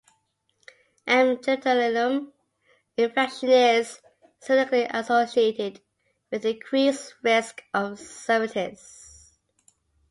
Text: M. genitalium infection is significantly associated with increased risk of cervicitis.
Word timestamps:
M. 1.05 1.37
genitalium 1.37 2.31
infection 2.97 3.49
is 3.51 4.01
significantly 4.39 4.89
associated 4.99 5.79
with 6.31 6.43
increased 6.43 7.13
risk 7.21 7.61
of 7.71 7.99
cervicitis. 7.99 9.29